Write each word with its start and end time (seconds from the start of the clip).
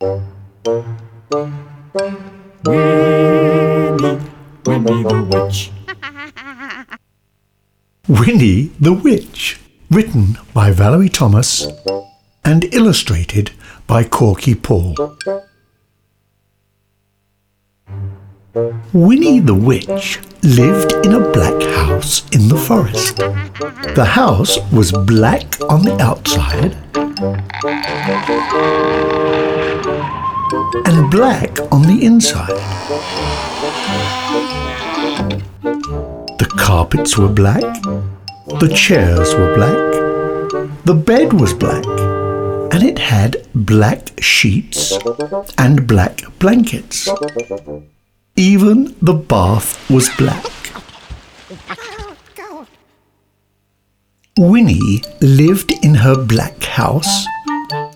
Winnie 0.00 0.18
Winnie 4.66 5.02
the 5.04 5.28
Witch. 5.30 5.70
Winnie 8.08 8.72
the 8.80 8.92
Witch, 8.92 9.60
written 9.90 10.38
by 10.52 10.70
Valerie 10.70 11.08
Thomas 11.08 11.68
and 12.44 12.64
illustrated 12.74 13.52
by 13.86 14.04
Korky 14.04 14.60
Paul. 14.60 14.94
Winnie 18.92 19.40
the 19.40 19.54
Witch 19.54 20.20
lived 20.42 20.92
in 21.04 21.14
a 21.14 21.32
black 21.32 21.62
house 21.76 22.28
in 22.30 22.48
the 22.48 22.56
forest. 22.56 23.16
The 23.94 24.04
house 24.04 24.58
was 24.72 24.92
black 24.92 25.60
on 25.68 25.82
the 25.82 25.96
outside 26.00 26.76
and 29.86 31.10
black 31.10 31.60
on 31.70 31.82
the 31.82 31.98
inside. 32.02 32.48
The 36.38 36.50
carpets 36.58 37.18
were 37.18 37.28
black, 37.28 37.60
the 38.60 38.72
chairs 38.74 39.34
were 39.34 39.54
black, 39.54 39.76
the 40.84 40.94
bed 40.94 41.34
was 41.34 41.52
black, 41.52 41.84
and 42.72 42.82
it 42.82 42.98
had 42.98 43.46
black 43.54 44.12
sheets 44.22 44.92
and 45.58 45.86
black 45.86 46.20
blankets. 46.38 47.08
Even 48.36 48.96
the 49.02 49.12
bath 49.14 49.90
was 49.90 50.08
black. 50.16 50.44
Winnie 54.38 55.02
lived 55.20 55.72
in 55.84 55.94
her 55.94 56.16
black 56.16 56.64
house 56.64 57.26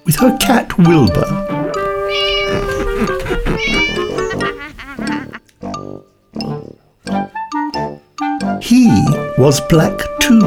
with 0.05 0.16
her 0.16 0.37
cat 0.38 0.79
Wilbur. 0.79 1.58
He 8.69 8.87
was 9.38 9.63
black 9.63 9.99
too, 10.21 10.45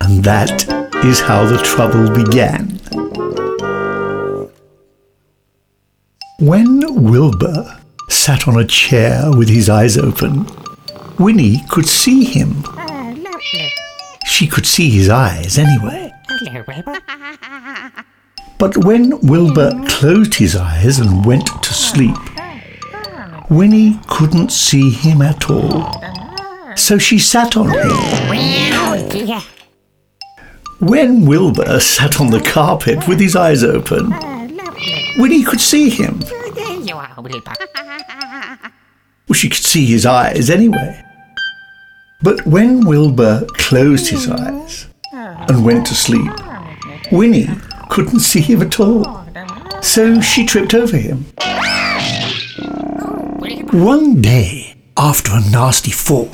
and 0.00 0.24
that 0.24 0.64
is 1.04 1.20
how 1.20 1.44
the 1.44 1.58
trouble 1.58 2.08
began. 2.08 2.80
When 6.38 6.80
Wilbur 7.04 7.78
sat 8.08 8.48
on 8.48 8.58
a 8.58 8.64
chair 8.64 9.30
with 9.36 9.50
his 9.50 9.68
eyes 9.68 9.98
open, 9.98 10.46
Winnie 11.18 11.62
could 11.68 11.86
see 11.86 12.24
him. 12.24 12.64
She 14.24 14.46
could 14.46 14.64
see 14.64 14.88
his 14.88 15.10
eyes 15.10 15.58
anyway. 15.58 16.10
But 18.58 18.78
when 18.78 19.20
Wilbur 19.20 19.72
closed 19.88 20.36
his 20.36 20.56
eyes 20.56 20.98
and 20.98 21.26
went 21.26 21.48
to 21.64 21.74
sleep, 21.74 22.16
Winnie 23.50 24.00
couldn't 24.06 24.52
see 24.52 24.88
him 24.88 25.20
at 25.20 25.50
all. 25.50 25.99
So 26.80 26.98
she 26.98 27.18
sat 27.20 27.56
on 27.56 27.68
him. 27.68 27.90
When 30.80 31.26
Wilbur 31.26 31.78
sat 31.78 32.20
on 32.20 32.30
the 32.30 32.40
carpet 32.40 33.06
with 33.06 33.20
his 33.20 33.36
eyes 33.36 33.62
open. 33.62 34.10
Winnie 35.18 35.44
could 35.44 35.60
see 35.60 35.90
him. 35.90 36.18
Well, 39.28 39.34
she 39.34 39.48
could 39.50 39.62
see 39.62 39.86
his 39.86 40.04
eyes 40.06 40.50
anyway. 40.50 41.04
But 42.22 42.44
when 42.46 42.84
Wilbur 42.84 43.46
closed 43.52 44.08
his 44.08 44.28
eyes 44.28 44.88
and 45.12 45.64
went 45.64 45.86
to 45.86 45.94
sleep, 45.94 46.32
Winnie 47.12 47.48
couldn't 47.90 48.20
see 48.20 48.40
him 48.40 48.62
at 48.62 48.80
all. 48.80 49.24
So 49.82 50.20
she 50.20 50.44
tripped 50.44 50.74
over 50.74 50.96
him. 50.96 51.26
One 53.70 54.20
day, 54.20 54.74
after 54.96 55.32
a 55.32 55.40
nasty 55.50 55.92
fall, 55.92 56.30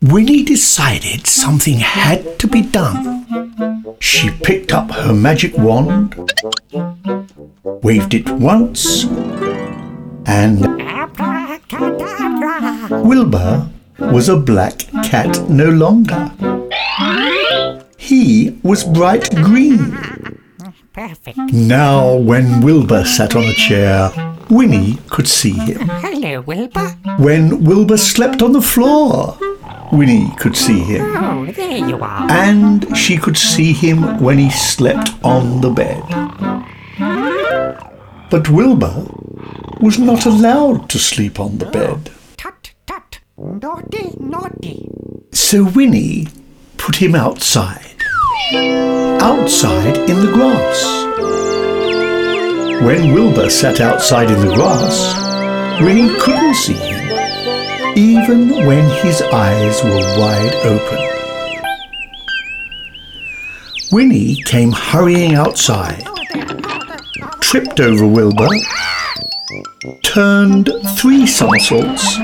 Winnie 0.00 0.44
decided 0.44 1.26
something 1.26 1.78
had 1.78 2.38
to 2.38 2.46
be 2.46 2.62
done. 2.62 3.96
She 3.98 4.30
picked 4.30 4.72
up 4.72 4.92
her 4.92 5.12
magic 5.12 5.58
wand, 5.58 6.14
waved 7.64 8.14
it 8.14 8.30
once, 8.30 9.04
and 10.24 10.60
Wilbur 13.08 13.68
was 13.98 14.28
a 14.28 14.36
black 14.36 14.78
cat 15.02 15.50
no 15.50 15.68
longer. 15.68 16.30
He 17.96 18.56
was 18.62 18.84
bright 18.84 19.34
green. 19.34 19.98
Perfect. 20.92 21.38
Now, 21.52 22.14
when 22.14 22.60
Wilbur 22.60 23.04
sat 23.04 23.34
on 23.34 23.44
a 23.44 23.54
chair, 23.54 24.12
Winnie 24.48 24.98
could 25.10 25.26
see 25.26 25.52
him. 25.52 25.80
Hello, 25.88 26.40
Wilbur. 26.42 26.88
When 27.18 27.64
Wilbur 27.64 27.96
slept 27.96 28.42
on 28.42 28.52
the 28.52 28.62
floor, 28.62 29.36
Winnie 29.92 30.32
could 30.36 30.56
see 30.56 30.80
him. 30.80 31.02
Oh, 31.16 31.46
there 31.46 31.78
you 31.78 31.98
are. 32.02 32.30
And 32.30 32.96
she 32.96 33.16
could 33.16 33.36
see 33.36 33.72
him 33.72 34.20
when 34.20 34.38
he 34.38 34.50
slept 34.50 35.10
on 35.24 35.60
the 35.60 35.70
bed. 35.70 36.02
But 38.30 38.50
Wilbur 38.50 39.06
was 39.80 39.98
not 39.98 40.26
allowed 40.26 40.90
to 40.90 40.98
sleep 40.98 41.40
on 41.40 41.58
the 41.58 41.66
bed. 41.66 42.10
Tut, 42.36 42.72
tut. 42.86 43.20
Naughty, 43.38 44.14
naughty. 44.18 44.90
So 45.32 45.64
Winnie 45.64 46.28
put 46.76 46.96
him 46.96 47.14
outside. 47.14 47.84
Outside 49.20 49.96
in 50.10 50.20
the 50.20 50.32
grass. 50.32 50.84
When 52.82 53.12
Wilbur 53.12 53.50
sat 53.50 53.80
outside 53.80 54.30
in 54.30 54.40
the 54.46 54.54
grass, 54.54 55.80
Winnie 55.82 56.14
couldn't 56.18 56.54
see 56.54 56.74
him, 56.74 57.07
even 57.98 58.50
when 58.64 58.88
his 59.02 59.20
eyes 59.22 59.82
were 59.82 60.20
wide 60.20 60.54
open. 60.64 60.98
Winnie 63.90 64.36
came 64.44 64.70
hurrying 64.70 65.34
outside, 65.34 66.04
tripped 67.40 67.80
over 67.80 68.06
Wilbur, 68.06 68.46
turned 70.04 70.70
three 70.96 71.26
somersaults, 71.26 72.18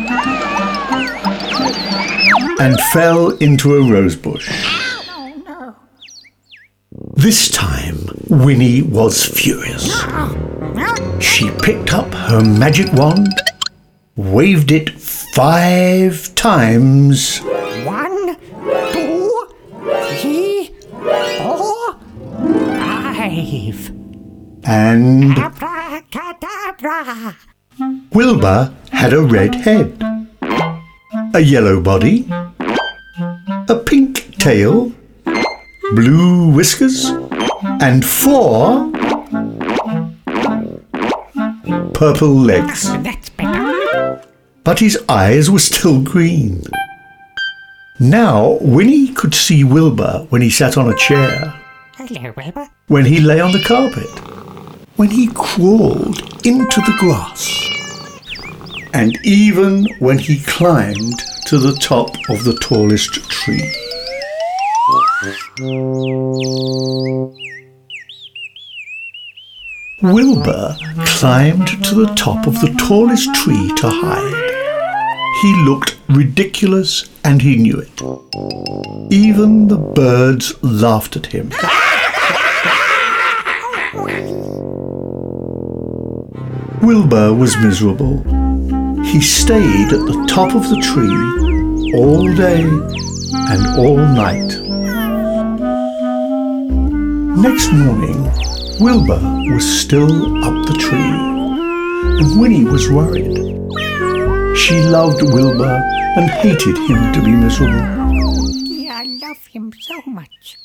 and 2.60 2.78
fell 2.92 3.30
into 3.38 3.74
a 3.74 3.82
rose 3.90 4.14
bush. 4.14 4.48
This 7.14 7.50
time, 7.50 7.98
Winnie 8.28 8.82
was 8.82 9.26
furious. 9.26 9.92
She 11.20 11.50
picked 11.62 11.92
up 11.92 12.14
her 12.14 12.44
magic 12.44 12.92
wand, 12.92 13.40
waved 14.16 14.70
it 14.70 14.90
five 14.90 16.34
times, 16.34 17.38
One, 17.84 18.36
two, 18.92 19.48
three, 20.20 20.70
four, 21.38 21.98
five. 22.78 23.90
and 24.64 25.36
Abracadabra. 25.38 27.36
Wilbur 28.12 28.72
had 28.92 29.12
a 29.12 29.20
red 29.22 29.54
head, 29.56 30.00
a 31.34 31.40
yellow 31.40 31.80
body, 31.80 32.28
a 33.68 33.82
pink 33.84 34.36
tail, 34.38 34.92
blue 35.94 36.50
whiskers, 36.52 37.06
and 37.80 38.04
four 38.04 38.90
purple 41.94 42.34
legs. 42.34 42.92
That's. 43.02 43.33
But 44.64 44.78
his 44.78 44.98
eyes 45.08 45.50
were 45.50 45.58
still 45.58 46.00
green. 46.02 46.62
Now, 48.00 48.58
Winnie 48.60 49.12
could 49.12 49.34
see 49.34 49.62
Wilbur 49.62 50.26
when 50.30 50.42
he 50.42 50.50
sat 50.50 50.76
on 50.76 50.88
a 50.90 50.96
chair, 50.96 51.54
Hello, 51.96 52.32
Wilbur. 52.36 52.68
when 52.88 53.04
he 53.04 53.20
lay 53.20 53.40
on 53.40 53.52
the 53.52 53.62
carpet, 53.62 54.08
when 54.96 55.10
he 55.10 55.28
crawled 55.28 56.18
into 56.44 56.80
the 56.80 56.96
grass, 56.98 57.60
and 58.92 59.16
even 59.24 59.86
when 60.00 60.18
he 60.18 60.40
climbed 60.40 61.18
to 61.46 61.58
the 61.58 61.76
top 61.80 62.08
of 62.30 62.42
the 62.44 62.54
tallest 62.60 63.12
tree. 63.30 63.70
Wilbur 70.02 70.76
climbed 71.06 71.68
to 71.84 71.94
the 71.94 72.12
top 72.16 72.46
of 72.46 72.60
the 72.60 72.74
tallest 72.78 73.32
tree 73.34 73.72
to 73.76 73.88
hide. 73.88 74.43
He 75.44 75.54
looked 75.56 75.98
ridiculous 76.08 77.04
and 77.22 77.42
he 77.42 77.56
knew 77.56 77.78
it. 77.78 78.00
Even 79.12 79.68
the 79.68 79.76
birds 79.76 80.54
laughed 80.62 81.16
at 81.16 81.26
him. 81.26 81.50
Wilbur 86.80 87.34
was 87.34 87.58
miserable. 87.58 88.22
He 89.02 89.20
stayed 89.20 89.92
at 89.92 90.06
the 90.06 90.24
top 90.26 90.54
of 90.54 90.70
the 90.70 90.80
tree 90.80 91.92
all 91.92 92.34
day 92.34 92.62
and 92.62 93.78
all 93.78 93.98
night. 93.98 94.50
Next 97.36 97.70
morning, 97.70 98.22
Wilbur 98.80 99.20
was 99.52 99.80
still 99.80 100.42
up 100.42 100.66
the 100.66 100.78
tree, 100.80 101.18
and 102.18 102.40
Winnie 102.40 102.64
was 102.64 102.88
worried. 102.90 103.43
She 104.56 104.80
loved 104.80 105.22
Wilbur 105.22 105.82
and 106.16 106.30
hated 106.30 106.78
him 106.78 107.12
to 107.12 107.22
be 107.22 107.32
miserable. 107.32 107.74
Yeah, 108.66 108.98
I 108.98 109.04
love 109.04 109.46
him 109.46 109.72
so 109.80 110.00
much. 110.06 110.56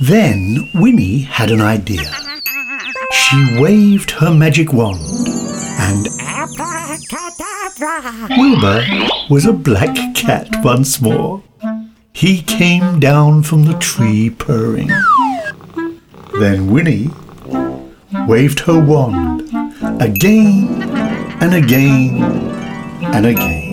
Then 0.00 0.70
Winnie 0.74 1.20
had 1.20 1.50
an 1.50 1.60
idea. 1.60 2.04
She 3.12 3.60
waved 3.60 4.10
her 4.12 4.32
magic 4.32 4.72
wand, 4.72 5.00
and! 5.78 6.06
Wilbur 8.38 8.84
was 9.30 9.46
a 9.46 9.52
black 9.52 10.14
cat 10.14 10.48
once 10.64 11.00
more. 11.00 11.42
He 12.12 12.42
came 12.42 13.00
down 13.00 13.42
from 13.42 13.64
the 13.64 13.74
tree 13.74 14.30
purring. 14.30 14.90
Then 16.38 16.70
Winnie 16.70 17.10
waved 18.26 18.60
her 18.60 18.80
wand 18.80 19.42
again 20.00 20.82
and 21.40 21.54
again 21.54 22.53
and 23.12 23.26
again. 23.26 23.64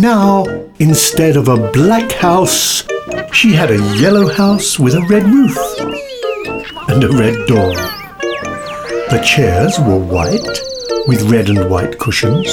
Now, 0.00 0.44
instead 0.78 1.36
of 1.36 1.48
a 1.48 1.70
black 1.72 2.10
house, 2.12 2.84
she 3.32 3.52
had 3.52 3.70
a 3.70 3.96
yellow 3.98 4.28
house 4.28 4.78
with 4.78 4.94
a 4.94 5.02
red 5.02 5.24
roof 5.24 5.56
and 6.88 7.04
a 7.04 7.08
red 7.08 7.46
door. 7.46 7.74
The 9.10 9.22
chairs 9.24 9.78
were 9.80 9.98
white 9.98 10.60
with 11.06 11.30
red 11.30 11.48
and 11.48 11.68
white 11.70 11.98
cushions. 11.98 12.46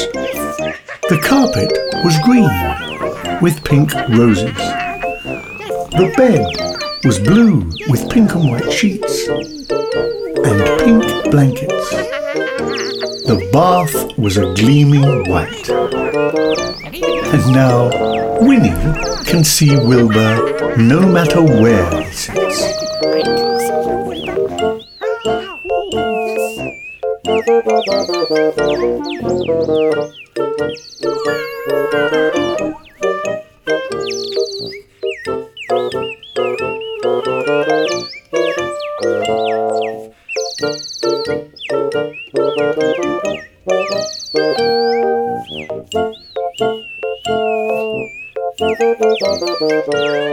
The 1.10 1.20
carpet 1.24 1.72
was 2.04 2.18
green 2.24 3.40
with 3.42 3.64
pink 3.64 3.94
roses. 4.10 4.56
The 5.92 6.14
bed 6.18 7.06
was 7.06 7.20
blue 7.20 7.70
with 7.90 8.10
pink 8.10 8.36
and 8.36 8.50
white 8.50 8.72
sheets 8.72 9.28
and 9.28 10.80
pink 10.80 11.32
blankets. 11.32 12.11
The 13.24 13.50
bath 13.54 14.18
was 14.18 14.38
a 14.38 14.54
gleaming 14.56 15.30
white. 15.30 15.70
And 17.34 17.54
now 17.54 17.90
Winnie 18.42 18.72
can 19.26 19.44
see 19.44 19.76
Wilbur 19.76 20.76
no 20.78 21.02
matter 21.02 21.42
where 21.42 21.90
he 22.02 22.12
sits. 22.12 22.82
Thank 44.42 44.60
you. 49.94 50.31